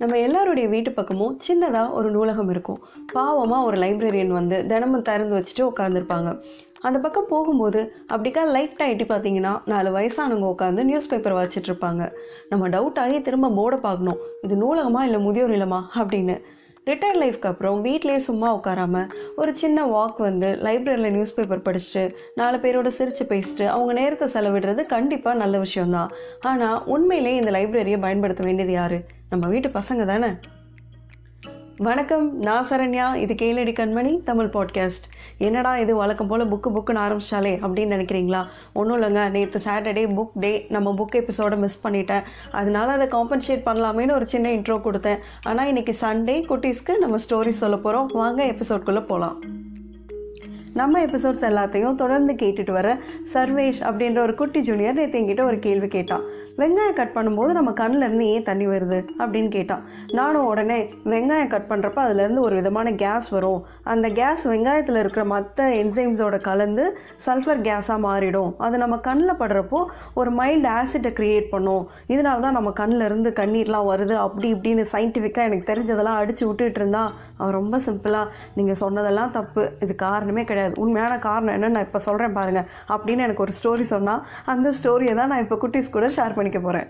நம்ம 0.00 0.18
எல்லாருடைய 0.18 0.66
வீட்டு 0.68 0.90
பக்கமும் 0.92 1.32
சின்னதாக 1.46 1.92
ஒரு 1.98 2.08
நூலகம் 2.10 2.50
இருக்கும். 2.52 2.78
பாவமாக 3.12 3.66
ஒரு 3.68 3.76
லைப்ரரியன் 3.82 4.32
வந்து 4.36 4.66
தினமும் 4.66 5.02
திறந்து 5.08 5.34
வச்சுட்டு 5.38 5.62
உட்காந்துருப்பாங்க 5.70 6.30
அந்த 6.80 6.98
பக்கம் 6.98 7.26
போகும்போது 7.28 7.80
அப்படிக்கா 8.12 8.42
லைட்டாக 8.54 8.92
எட்டி 8.92 9.04
பார்த்தீங்கன்னா 9.04 9.52
நாலு 9.72 9.88
வயசானவங்க 9.96 10.46
உட்காந்து 10.52 10.84
நியூஸ் 10.84 11.08
பேப்பர் 11.08 11.36
வச்சுட்டு 11.40 11.70
இருப்பாங்க. 11.70 12.02
நம்ம 12.48 12.68
டவுட் 12.68 13.00
ஆகி 13.02 13.18
திரும்ப 13.26 13.50
போர்டை 13.58 13.78
பார்க்கணும். 13.80 14.22
இது 14.42 14.56
நூலகமா 14.62 15.02
இல்லை 15.08 15.20
முதியோர் 15.20 15.54
இல்லமா 15.58 15.80
அப்படின்னு. 16.02 16.36
ரிட்டையர் 16.86 17.18
லைஃப்க்கு 17.22 17.48
அப்புறம் 17.50 17.80
வீட்டிலேயே 17.80 18.18
சும்மா 18.18 18.48
உட்காராம 18.56 19.02
ஒரு 19.36 19.56
சின்ன 19.56 19.84
வாக் 19.84 20.18
வந்து 20.18 20.48
லைப்ரரியில் 20.62 21.10
நியூஸ் 21.10 21.34
பேப்பர் 21.34 21.64
படிச்சுட்டு 21.66 22.14
நாலு 22.34 22.58
பேரோட 22.58 22.86
சிரித்து 22.86 23.24
பேசிட்டு 23.24 23.64
அவங்க 23.66 23.92
நேரத்தை 23.92 24.28
செலவிடுறது 24.34 24.84
கண்டிப்பாக 24.86 25.36
நல்ல 25.36 25.58
விஷயம்தான். 25.58 26.12
ஆனால் 26.40 26.84
உண்மையிலே 26.84 27.34
இந்த 27.36 27.50
லைப்ரரியை 27.50 28.00
பயன்படுத்த 28.00 28.44
வேண்டியது 28.44 28.72
யார்? 28.72 28.98
நம்ம 29.30 29.46
வீட்டு 29.48 29.68
பசங்க 29.68 30.04
தானே? 30.04 30.30
வணக்கம் 31.82 32.38
நான் 32.38 32.66
சரண்யா 32.70 33.14
இது 33.14 33.34
கேளடி 33.34 33.72
கண்மணி 33.72 34.22
தமிழ் 34.22 34.46
பாட்காஸ்ட் 34.46 35.06
என்னடா 35.38 35.78
இது 35.78 35.96
வழக்கம் 35.96 36.26
போல் 36.26 36.48
புக்கு 36.48 36.68
புக்குன்னு 36.74 37.02
ஆரம்பிச்சாலே 37.06 37.52
அப்படின்னு 37.60 37.94
நினைக்கிறீங்களா? 37.94 38.46
ஒன்றும் 38.72 39.02
இல்லைங்க 39.02 39.30
நேற்று 39.30 39.60
சாட்டர்டே 39.64 40.04
புக் 40.18 40.30
டே 40.34 40.66
நம்ம 40.68 40.94
புக் 40.98 41.14
எபிசோட 41.14 41.56
மிஸ் 41.56 41.88
பண்ணிட்டேன். 41.88 42.22
அதனால 42.50 42.92
அதை 42.92 43.06
காம்பன்சேட் 43.08 43.66
பண்ணலாமேன்னு 43.68 44.14
ஒரு 44.14 44.26
சின்ன 44.26 44.50
இன்ட்ரோ 44.50 44.80
கொடுத்தேன். 44.80 45.18
ஆனால் 45.42 45.72
இன்றைக்கி 45.72 45.92
சண்டே 46.00 46.44
குட்டீஸ்க்கு 46.48 46.98
நம்ம 46.98 47.16
ஸ்டோரி 47.16 47.48
சொல்ல 47.48 47.76
போகிறோம் 47.76 48.10
வாங்க 48.12 48.44
எபிசோட்குள்ளே 48.44 49.06
போகலாம் 49.06 49.42
நம்ம 50.80 51.00
எபிசோட்ஸ் 51.06 51.46
எல்லாத்தையும் 51.48 51.98
தொடர்ந்து 52.02 52.32
கேட்டுட்டு 52.42 52.72
வர 52.78 52.88
சர்வேஷ் 53.32 53.80
அப்படின்ற 53.88 54.18
ஒரு 54.26 54.34
குட்டி 54.40 54.60
ஜூனியர் 54.68 54.98
நேற்று 54.98 55.18
என்கிட்ட 55.20 55.42
ஒரு 55.50 55.58
கேள்வி 55.66 55.88
கேட்டான். 55.96 56.24
வெங்காயம் 56.60 56.96
கட் 56.98 57.14
பண்ணும்போது 57.16 57.52
நம்ம 57.58 57.70
கண்ணிலேருந்து 57.80 58.24
ஏன் 58.34 58.46
தண்ணி 58.48 58.66
வருது 58.70 58.98
அப்படின்னு 59.22 59.50
கேட்டான். 59.54 59.82
நானும் 60.18 60.48
உடனே 60.50 60.78
வெங்காயம் 61.12 61.52
கட் 61.54 61.68
பண்ணுறப்ப 61.70 61.98
அதுலேருந்து 62.06 62.40
ஒரு 62.46 62.54
விதமான 62.60 62.88
கேஸ் 63.02 63.28
வரும். 63.34 63.60
அந்த 63.92 64.06
கேஸ் 64.18 64.44
வெங்காயத்தில் 64.52 64.98
இருக்கிற 65.02 65.24
மற்ற 65.34 65.68
என்சைம்ஸோட 65.82 66.38
கலந்து 66.48 66.84
சல்ஃபர் 67.26 67.62
கேஸாக 67.68 67.98
மாறிடும். 68.06 68.50
அது 68.66 68.78
நம்ம 68.84 68.98
கண்ணில் 69.08 69.38
படுறப்போ 69.42 69.80
ஒரு 70.22 70.32
மைல்டு 70.40 70.70
ஆசிட்டை 70.78 71.12
க்ரியேட் 71.20 71.48
பண்ணும். 71.54 71.84
இதனால 72.14 72.44
தான் 72.46 72.58
நம்ம 72.58 72.72
கண்ணிலேருந்து 72.82 73.32
கண்ணீர்லாம் 73.40 73.88
வருது. 73.92 74.16
அப்படி 74.26 74.48
இப்படின்னு 74.56 74.84
சயின்டிஃபிக்காக 74.94 75.48
எனக்கு 75.50 75.70
தெரிஞ்சதெல்லாம் 75.72 76.20
அடித்து 76.22 76.46
விட்டுட்டு 76.50 76.80
இருந்தா 76.82 77.04
அவன் 77.40 77.56
ரொம்ப 77.60 77.78
சிம்பிளாக 77.88 78.26
நீங்கள் 78.58 78.80
சொன்னதெல்லாம் 78.84 79.34
தப்பு. 79.38 79.64
இது 79.86 79.94
காரணமே 80.06 80.44
கிடையாது. 80.44 80.69
உண்மையான 80.76 81.18
காரணம் 81.18 81.54
என்ன 81.54 81.72
நான் 81.74 81.88
இப்போ 81.88 82.02
சொல்கிறேன் 82.08 82.38
பாருங்கள் 82.38 82.68
அப்படின்னு 82.88 83.26
எனக்கு 83.26 83.46
ஒரு 83.46 83.54
ஸ்டோரி 83.58 83.86
சொன்னால் 83.94 84.24
அந்த 84.54 84.72
ஸ்டோரியை 84.80 85.14
தான் 85.14 85.32
நான் 85.34 85.44
இப்போ 85.46 85.58
குட்டீஸ் 85.64 85.94
கூட 85.98 86.08
ஷேர் 86.18 86.38
பண்ணிக்க 86.38 86.60
போகிறேன் 86.60 86.88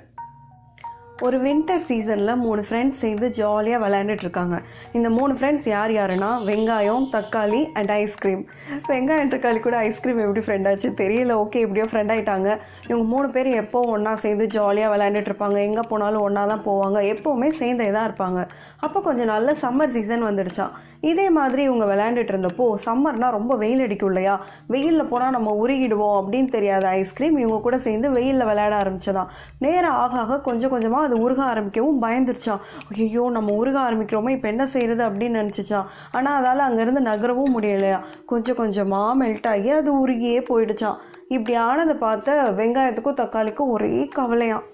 ஒரு 1.27 1.39
வின்டர் 1.45 1.83
சீசனில் 1.87 2.41
மூணு 2.42 2.61
ஃப்ரெண்ட்ஸ் 2.67 3.00
சேர்ந்து 3.03 3.27
ஜாலியாக 3.39 3.81
விளையாண்டுட்ருக்காங்க 3.84 4.56
இந்த 4.97 5.09
மூணு 5.17 5.33
ஃப்ரெண்ட்ஸ் 5.39 5.67
யார் 5.72 5.92
யாருன்னா 5.97 6.31
வெங்காயம் 6.48 7.06
தக்காளி 7.14 7.61
அண்ட் 7.78 7.92
ஐஸ்கிரீம் 7.97 8.42
வெங்காயம் 8.89 9.33
தக்காளி 9.34 9.61
கூட 9.67 9.77
ஐஸ்கிரீம் 9.89 10.22
எப்படி 10.25 10.42
ஃப்ரெண்ட் 10.47 10.69
ஆச்சு 10.70 10.91
தெரியல. 11.03 11.34
ஓகே 11.44 11.65
எப்படியோ 11.65 11.87
ஃப்ரெண்ட் 11.91 12.12
ஆகிட்டாங்க 12.15 12.48
இவங்க 12.89 13.05
மூணு 13.15 13.28
பேர் 13.34 13.50
எப்போ 13.62 13.81
ஒன்றா 13.94 14.15
சேர்ந்து 14.25 14.47
ஜாலியாக 14.56 14.92
விளையாண்டுட்ருப்பாங்க 14.94 15.59
எங்கே 15.69 15.84
போனாலும் 15.91 16.25
ஒன்றா 16.28 16.44
தான் 16.53 16.65
போவாங்க. 16.69 17.00
எப்போவுமே 17.15 17.50
சேர்ந்தே 17.61 17.91
தான் 17.98 18.09
இருப்பாங்க. 18.11 18.42
அப்போ 18.87 19.00
கொஞ்சம் 19.09 19.33
நல்ல 19.34 19.56
சம்மர் 19.65 19.94
சீசன் 19.97 20.28
வந்துடுச்சான் 20.31 20.75
இதே 21.01 21.27
மாதிரி 21.31 21.62
இவங்க 21.62 21.84
விளையாண்டுட்டு 21.91 22.33
இருந்தப்போ 22.34 22.65
சம்மர்னால் 22.87 23.34
ரொம்ப 23.37 23.53
வெயில் 23.56 23.83
அடிக்கும் 23.84 24.11
இல்லையா? 24.12 24.34
வெயிலில் 24.73 25.09
போனால் 25.12 25.34
நம்ம 25.37 25.55
உருகிடுவோம் 25.62 26.17
அப்படின்னு 26.20 26.51
தெரியாத 26.56 26.87
ஐஸ்கிரீம் 27.01 27.37
இவங்க 27.39 27.61
கூட 27.67 27.79
சேர்ந்து 27.79 28.11
வெயிலில் 28.11 28.48
விளையாட 28.51 28.75
ஆரம்பிச்சதான். 28.83 29.31
நேரம் 29.59 29.98
ஆக 30.03 30.19
ஆக 30.23 30.41
கொஞ்சம் 30.48 30.73
கொஞ்சமாக 30.75 31.06
அது 31.09 31.17
உருக 31.27 31.43
ஆரம்பிக்கவும் 31.53 32.01
பயந்துருச்சான் 32.05 32.62
ஐயோ 32.97 33.25
நம்ம 33.37 33.55
உருக 33.62 33.78
ஆரம்பிக்கிறோமோ 33.89 34.34
இப்போ 34.37 34.48
என்ன 34.48 34.67
செய்யறது 34.67 35.05
அப்படின்னு 35.09 35.41
நினச்சிச்சான் 35.43 35.89
ஆனால் 36.12 36.39
அதால் 36.41 36.66
அங்கேருந்து 36.69 37.03
நகரவும் 37.11 37.55
முடியலையா? 37.56 38.00
கொஞ்சம் 38.32 38.61
கொஞ்சமாக 38.62 39.19
மெல்ட் 39.22 39.49
ஆகி 39.49 39.71
அது 39.71 39.93
உருகியே 40.03 40.41
போயிடுச்சான் 40.50 40.99
இப்படி 41.28 41.55
ஆனதை 41.69 41.94
பார்த்த 41.99 42.31
வெங்காயத்துக்கும் 42.59 43.21
தக்காளிக்கும் 43.21 43.72
ஒரே 43.75 43.91
கவலையாம். 44.17 44.67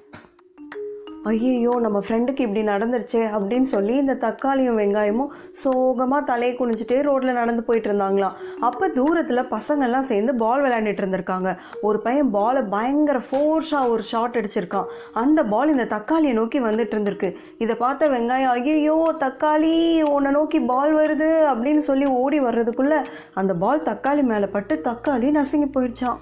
ஐயையோ 1.28 1.72
நம்ம 1.84 1.98
ஃப்ரெண்டுக்கு 2.04 2.42
இப்படி 2.46 2.62
நடந்துருச்சே 2.70 3.22
அப்படின்னு 3.36 3.68
சொல்லி 3.72 3.94
இந்த 4.02 4.14
தக்காளியும் 4.24 4.78
வெங்காயமும் 4.80 5.30
சோகமாக 5.60 6.20
தலையை 6.30 6.52
குனிஞ்சிட்டே 6.58 6.98
ரோட்டில் 7.06 7.38
நடந்து 7.38 7.62
போயிட்டு 7.68 7.88
இருந்தாங்களாம். 7.90 8.36
அப்போ 8.68 8.86
தூரத்தில் 8.98 9.42
பசங்கள்லாம் 9.54 10.06
சேர்ந்து 10.10 10.34
பால் 10.42 10.62
விளையாண்டுட்டு 10.64 11.02
இருந்திருக்காங்க. 11.02 11.52
ஒரு 11.88 12.00
பையன் 12.06 12.30
பாலை 12.36 12.62
பயங்கர 12.74 13.20
ஃபோர்ஸாக 13.30 13.90
ஒரு 13.94 14.04
ஷாட் 14.10 14.38
அடிச்சிருக்கான். 14.40 14.90
அந்த 15.24 15.42
பால் 15.54 15.74
இந்த 15.74 15.88
தக்காளியை 15.94 16.36
நோக்கி 16.40 16.60
வந்துட்டு 16.68 16.96
இருந்திருக்கு. 16.96 17.30
இதை 17.64 17.76
பார்த்த 17.84 18.12
வெங்காயம் 18.14 18.54
ஐயையோ 18.56 18.96
தக்காளி 19.24 19.74
உன்னை 20.14 20.32
நோக்கி 20.38 20.60
பால் 20.72 20.94
வருது 21.00 21.30
அப்படின்னு 21.52 21.84
சொல்லி 21.90 22.08
ஓடி 22.22 22.40
வர்றதுக்குள்ள 22.46 22.94
அந்த 23.42 23.54
பால் 23.64 23.86
தக்காளி 23.90 24.24
மேலே 24.32 24.48
பட்டு 24.56 24.76
தக்காளி 24.88 25.30
நசுங்கி 25.40 25.70
போயிடுச்சான் 25.76 26.20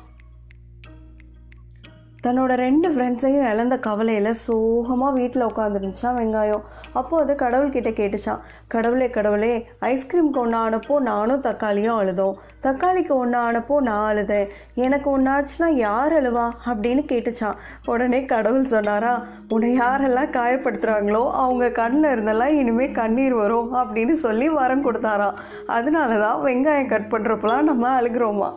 தன்னோட 2.24 2.52
ரெண்டு 2.62 2.88
ஃப்ரெண்ட்ஸையும் 2.92 3.46
இழந்த 3.52 3.74
கவலையில் 3.86 4.38
சோகமாக 4.42 5.16
வீட்டில் 5.16 5.46
உட்காந்துருந்துச்சான் 5.48 6.16
வெங்காயம். 6.18 6.62
அப்போது 6.98 7.22
அது 7.24 7.34
கடவுள்கிட்ட 7.42 7.90
கேட்டுச்சான் 7.98 8.40
கடவுளே 8.74 9.08
கடவுளே 9.16 9.50
ஐஸ்கிரீம்க்கு 9.90 10.40
ஒன்று 10.44 10.58
ஆனப்போ 10.62 10.94
நானும் 11.10 11.42
தக்காளியும் 11.48 11.98
அழுதோம். 12.00 12.38
தக்காளிக்கு 12.66 13.14
ஒன்று 13.22 13.38
ஆனப்போ 13.46 13.76
நான் 13.88 14.08
அழுதேன். 14.12 14.48
எனக்கு 14.84 15.08
ஒன்றாச்சுன்னா 15.16 15.68
யார் 15.86 16.16
அழுவா? 16.20 16.46
அப்படின்னு 16.70 17.04
கேட்டுச்சான் 17.12 17.60
உடனே 17.92 18.22
கடவுள் 18.34 18.72
சொன்னாரா 18.74 19.14
உன்னை 19.54 19.70
யாரெல்லாம் 19.82 20.34
காயப்படுத்துகிறாங்களோ 20.41 21.24
அவங்க 21.44 21.72
கண்ணில் 21.82 22.12
இருந்தெல்லாம் 22.14 22.58
இனிமேல் 22.62 22.98
கண்ணீர் 23.02 23.38
வரும் 23.44 23.70
அப்படின்னு 23.82 24.16
சொல்லி 24.26 24.48
வரம் 24.60 24.86
கொடுத்தாராம். 24.88 25.38
அதனால 25.78 26.20
தான் 26.26 26.44
வெங்காயம் 26.48 26.92
கட் 26.94 27.12
பண்ணுறப்பெல்லாம் 27.14 27.70
நம்ம 27.72 28.00
அழுகிறோமா? 28.00 28.50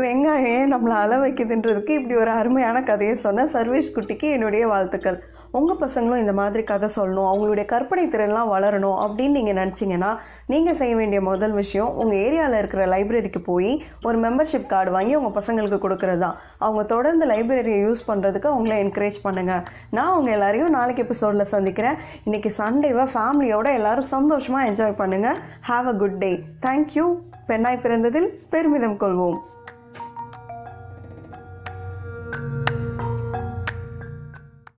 வெங்காயம் 0.00 0.50
ஏன் 0.56 0.70
நம்மளை 0.72 0.94
அள 1.00 1.14
வைக்குதுன்றதுக்கு 1.22 1.92
இப்படி 1.98 2.14
ஒரு 2.20 2.30
அருமையான 2.40 2.76
கதையை 2.90 3.14
சொன்ன 3.22 3.44
சர்வேஷ் 3.54 3.90
குட்டிக்கு 3.96 4.26
என்னுடைய 4.36 4.64
வாழ்த்துக்கள். 4.70 5.18
உங்கள் 5.58 5.78
பசங்களும் 5.82 6.22
இந்த 6.22 6.32
மாதிரி 6.38 6.62
கதை 6.70 6.88
சொல்லணும் 6.94 7.28
அவங்களுடைய 7.30 7.64
கற்பனை 7.72 8.04
திறன்லாம் 8.14 8.52
வளரணும் 8.52 8.96
அப்படின்னு 9.04 9.36
நீங்கள் 9.38 9.58
நினச்சிங்கன்னா 9.60 10.10
நீங்கள் 10.52 10.78
செய்ய 10.80 10.94
வேண்டிய 11.00 11.20
முதல் 11.28 11.54
விஷயம் 11.60 11.90
உங்கள் 12.00 12.20
ஏரியாவில் 12.26 12.58
இருக்கிற 12.60 12.86
லைப்ரரிக்கு 12.94 13.42
போய் 13.50 13.70
ஒரு 14.06 14.18
மெம்பர்ஷிப் 14.24 14.66
கார்டு 14.72 14.96
வாங்கி 14.96 15.14
உங்கள் 15.20 15.36
பசங்களுக்கு 15.38 15.80
கொடுக்குறது 15.84 16.22
தான் 16.24 16.38
அவங்க 16.58 16.84
தொடர்ந்து 16.94 17.26
லைப்ரரியை 17.34 17.82
யூஸ் 17.86 18.06
பண்ணுறதுக்கு 18.08 18.52
அவங்கள 18.54 18.74
என்கரேஜ் 18.86 19.20
பண்ணுங்கள் 19.26 19.62
நான் 19.98 20.12
அவங்க 20.14 20.32
எல்லாரையும் 20.38 20.74
நாளைக்கு 20.78 21.06
எபிசோடில் 21.06 21.52
சந்திக்கிறேன். 21.54 22.00
இன்றைக்கி 22.26 22.52
சண்டேவை 22.62 23.06
ஃபேமிலியோட 23.14 23.68
எல்லோரும் 23.80 24.12
சந்தோஷமாக 24.16 24.68
என்ஜாய் 24.72 25.00
பண்ணுங்கள் 25.04 25.40
have 25.70 25.88
a 25.94 25.96
good 26.02 26.20
day 26.26 26.34
thank you 26.66 27.06
பெண்ணாய் 27.46 27.82
பிறந்ததில் 27.86 28.30
பெருமிதம் 28.50 29.00
கொள்வோம். 29.04 29.40